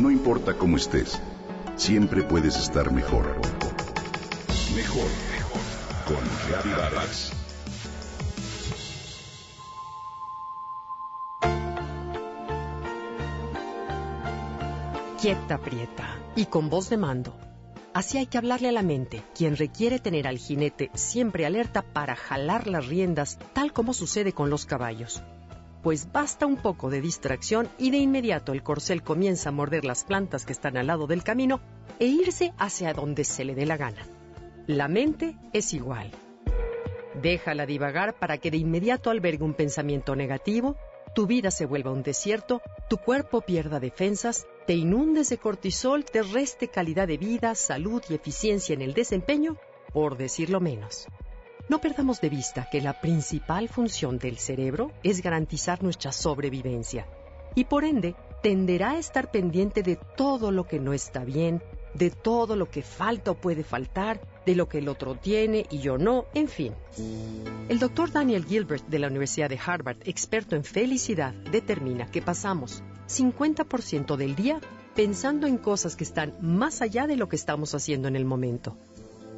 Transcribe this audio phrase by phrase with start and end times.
[0.00, 1.20] No importa cómo estés,
[1.76, 3.36] siempre puedes estar mejor.
[4.74, 5.60] Mejor, mejor.
[6.06, 6.16] Con
[6.48, 7.32] Reavivadas.
[15.20, 16.16] Quieta, prieta.
[16.34, 17.36] Y con voz de mando.
[17.92, 22.16] Así hay que hablarle a la mente, quien requiere tener al jinete siempre alerta para
[22.16, 25.22] jalar las riendas, tal como sucede con los caballos
[25.82, 30.04] pues basta un poco de distracción y de inmediato el corcel comienza a morder las
[30.04, 31.60] plantas que están al lado del camino
[31.98, 34.06] e irse hacia donde se le dé la gana.
[34.66, 36.10] La mente es igual.
[37.20, 40.76] Déjala divagar para que de inmediato albergue un pensamiento negativo,
[41.14, 46.22] tu vida se vuelva un desierto, tu cuerpo pierda defensas, te inundes de cortisol, te
[46.22, 49.56] reste calidad de vida, salud y eficiencia en el desempeño,
[49.92, 51.08] por decirlo menos.
[51.70, 57.06] No perdamos de vista que la principal función del cerebro es garantizar nuestra sobrevivencia
[57.54, 61.62] y por ende tenderá a estar pendiente de todo lo que no está bien,
[61.94, 65.78] de todo lo que falta o puede faltar, de lo que el otro tiene y
[65.78, 66.74] yo no, en fin.
[67.68, 72.82] El doctor Daniel Gilbert de la Universidad de Harvard, experto en felicidad, determina que pasamos
[73.06, 74.60] 50% del día
[74.96, 78.76] pensando en cosas que están más allá de lo que estamos haciendo en el momento.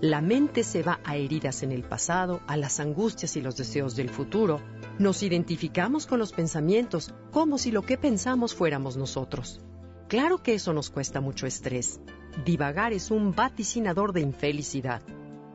[0.02, 3.94] La mente se va a heridas en el pasado, a las angustias y los deseos
[3.94, 4.60] del futuro.
[4.98, 9.60] Nos identificamos con los pensamientos como si lo que pensamos fuéramos nosotros.
[10.08, 12.00] Claro que eso nos cuesta mucho estrés.
[12.44, 15.02] Divagar es un vaticinador de infelicidad.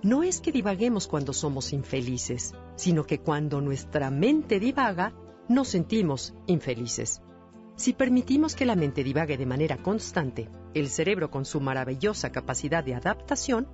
[0.02, 5.12] No es que divaguemos cuando somos infelices, sino que cuando nuestra mente divaga,
[5.50, 7.22] nos sentimos infelices.
[7.76, 12.82] Si permitimos que la mente divague de manera constante, el cerebro con su maravillosa capacidad
[12.82, 13.68] de adaptación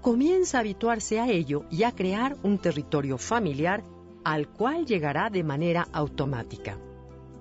[0.00, 3.84] comienza a habituarse a ello y a crear un territorio familiar
[4.24, 6.78] al cual llegará de manera automática.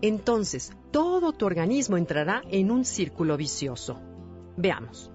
[0.01, 3.99] Entonces, todo tu organismo entrará en un círculo vicioso.
[4.55, 5.11] Veamos.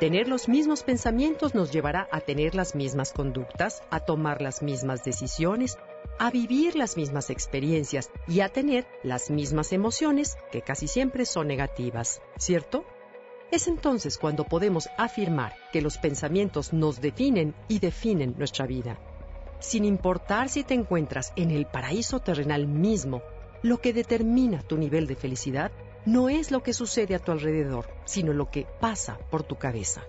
[0.00, 5.04] Tener los mismos pensamientos nos llevará a tener las mismas conductas, a tomar las mismas
[5.04, 5.78] decisiones,
[6.18, 11.46] a vivir las mismas experiencias y a tener las mismas emociones que casi siempre son
[11.46, 12.84] negativas, ¿cierto?
[13.52, 18.98] Es entonces cuando podemos afirmar que los pensamientos nos definen y definen nuestra vida.
[19.60, 23.20] Sin importar si te encuentras en el paraíso terrenal mismo,
[23.62, 25.70] lo que determina tu nivel de felicidad
[26.06, 30.02] no es lo que sucede a tu alrededor, sino lo que pasa por tu cabeza.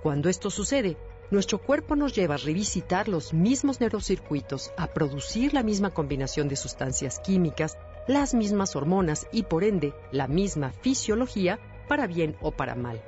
[0.00, 0.96] Cuando esto sucede,
[1.32, 6.54] nuestro cuerpo nos lleva a revisitar los mismos neurocircuitos, a producir la misma combinación de
[6.54, 12.74] sustancias químicas, las mismas hormonas y por ende la misma fisiología para bien o para
[12.74, 13.02] mal.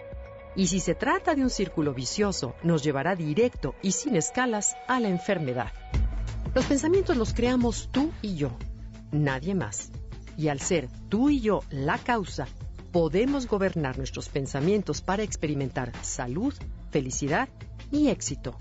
[0.56, 4.98] Y si se trata de un círculo vicioso, nos llevará directo y sin escalas a
[4.98, 5.72] la enfermedad.
[6.54, 8.50] Los pensamientos los creamos tú y yo,
[9.12, 9.92] nadie más.
[10.36, 12.48] Y al ser tú y yo la causa,
[12.90, 16.54] podemos gobernar nuestros pensamientos para experimentar salud,
[16.90, 17.48] felicidad
[17.92, 18.56] y éxito.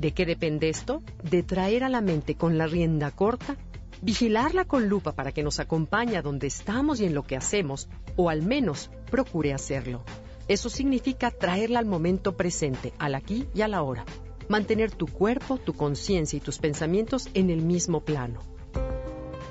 [0.00, 1.02] ¿De qué depende esto?
[1.22, 3.56] De traer a la mente con la rienda corta
[4.02, 8.30] vigilarla con lupa para que nos acompañe donde estamos y en lo que hacemos, o
[8.30, 10.02] al menos procure hacerlo.
[10.48, 14.04] Eso significa traerla al momento presente, al aquí y a la hora.
[14.48, 18.40] Mantener tu cuerpo, tu conciencia y tus pensamientos en el mismo plano.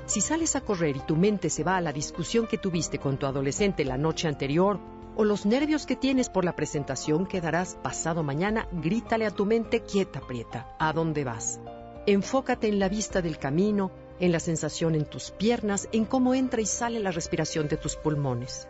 [0.04, 3.16] Si sales a correr y tu mente se va a la discusión que tuviste con
[3.16, 4.80] tu adolescente la noche anterior,
[5.16, 9.46] o los nervios que tienes por la presentación que darás pasado mañana, grítale a tu
[9.46, 11.60] mente quieta, prieta, ¿a dónde vas?
[12.06, 16.60] Enfócate en la vista del camino, en la sensación en tus piernas, en cómo entra
[16.60, 18.68] y sale la respiración de tus pulmones.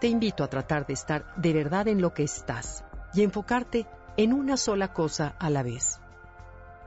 [0.00, 3.86] Te invito a tratar de estar de verdad en lo que estás y enfocarte
[4.16, 6.00] en una sola cosa a la vez.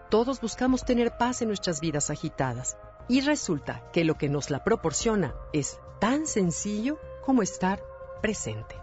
[0.10, 2.78] Todos buscamos tener paz en nuestras vidas agitadas
[3.08, 7.82] y resulta que lo que nos la proporciona es tan sencillo como estar
[8.22, 8.83] presente.